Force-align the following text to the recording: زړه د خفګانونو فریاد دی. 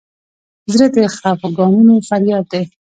زړه 0.73 0.87
د 0.95 0.97
خفګانونو 1.15 1.93
فریاد 2.07 2.45
دی. 2.51 2.63